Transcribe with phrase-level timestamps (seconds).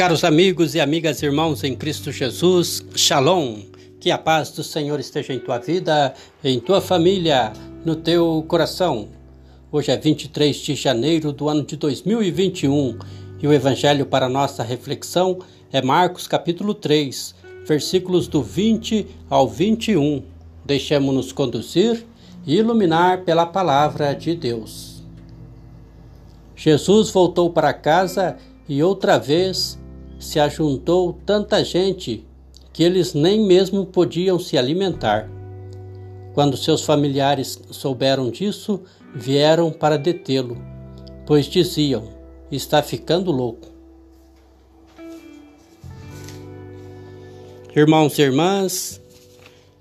[0.00, 3.58] Caros amigos e amigas, irmãos em Cristo Jesus, Shalom.
[4.00, 7.52] Que a paz do Senhor esteja em tua vida, em tua família,
[7.84, 9.08] no teu coração.
[9.70, 12.98] Hoje é 23 de janeiro do ano de 2021
[13.42, 15.40] e o evangelho para nossa reflexão
[15.70, 17.34] é Marcos capítulo 3,
[17.66, 20.22] versículos do 20 ao 21.
[20.64, 22.06] Deixemos-nos conduzir
[22.46, 25.02] e iluminar pela palavra de Deus.
[26.56, 29.78] Jesus voltou para casa e outra vez
[30.20, 32.24] se ajuntou tanta gente
[32.72, 35.28] que eles nem mesmo podiam se alimentar.
[36.34, 38.82] Quando seus familiares souberam disso,
[39.14, 40.56] vieram para detê-lo,
[41.26, 42.04] pois diziam:
[42.52, 43.68] está ficando louco.
[47.74, 49.00] Irmãos e irmãs,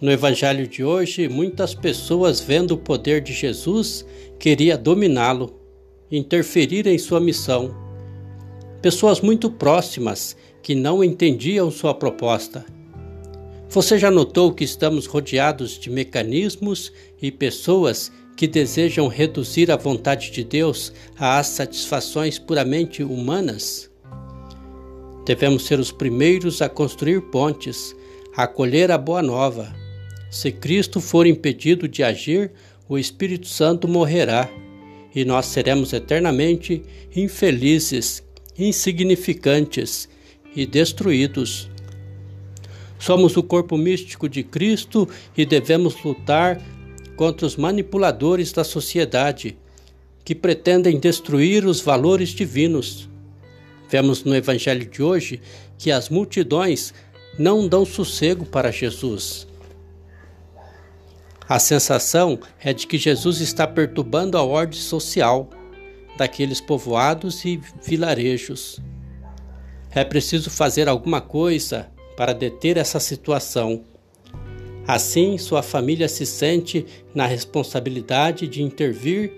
[0.00, 4.06] no evangelho de hoje, muitas pessoas vendo o poder de Jesus
[4.38, 5.54] queria dominá-lo,
[6.10, 7.89] interferir em sua missão
[8.82, 12.64] pessoas muito próximas que não entendiam sua proposta.
[13.68, 20.30] Você já notou que estamos rodeados de mecanismos e pessoas que desejam reduzir a vontade
[20.30, 23.90] de Deus às satisfações puramente humanas?
[25.24, 27.94] Devemos ser os primeiros a construir pontes,
[28.34, 29.72] a acolher a boa nova.
[30.30, 32.50] Se Cristo for impedido de agir,
[32.88, 34.48] o Espírito Santo morrerá
[35.14, 36.82] e nós seremos eternamente
[37.14, 38.22] infelizes
[38.58, 40.08] insignificantes
[40.54, 41.70] e destruídos.
[42.98, 46.60] Somos o corpo místico de Cristo e devemos lutar
[47.16, 49.56] contra os manipuladores da sociedade
[50.24, 53.08] que pretendem destruir os valores divinos.
[53.88, 55.40] Vemos no Evangelho de hoje
[55.78, 56.92] que as multidões
[57.38, 59.46] não dão sossego para Jesus.
[61.48, 65.50] A sensação é de que Jesus está perturbando a ordem social
[66.20, 68.78] daqueles povoados e vilarejos.
[69.90, 73.82] É preciso fazer alguma coisa para deter essa situação.
[74.86, 76.84] Assim, sua família se sente
[77.14, 79.32] na responsabilidade de intervir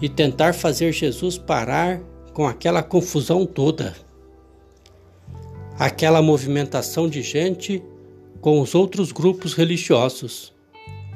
[0.00, 2.00] e tentar fazer Jesus parar
[2.32, 3.94] com aquela confusão toda.
[5.78, 7.82] Aquela movimentação de gente
[8.40, 10.54] com os outros grupos religiosos,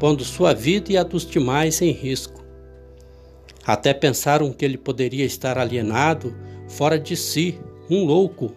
[0.00, 2.45] pondo sua vida e a dos demais em risco.
[3.66, 6.36] Até pensaram que ele poderia estar alienado,
[6.68, 7.58] fora de si,
[7.90, 8.54] um louco.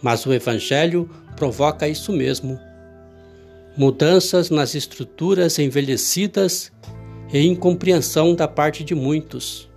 [0.00, 2.58] Mas o Evangelho provoca isso mesmo.
[3.76, 6.72] Mudanças nas estruturas envelhecidas
[7.30, 9.68] e incompreensão da parte de muitos.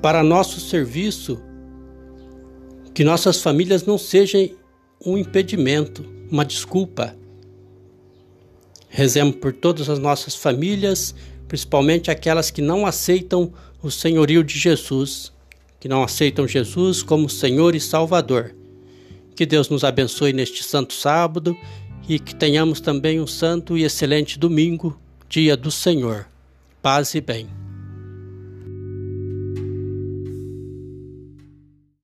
[0.00, 1.42] Para nosso serviço,
[2.92, 4.48] que nossas famílias não sejam
[5.04, 7.16] um impedimento, uma desculpa
[8.96, 11.16] Rezemos por todas as nossas famílias,
[11.48, 15.32] principalmente aquelas que não aceitam o senhorio de Jesus,
[15.80, 18.54] que não aceitam Jesus como Senhor e Salvador.
[19.34, 21.56] Que Deus nos abençoe neste santo sábado
[22.08, 24.96] e que tenhamos também um santo e excelente domingo,
[25.28, 26.28] dia do Senhor.
[26.80, 27.63] Paz e bem.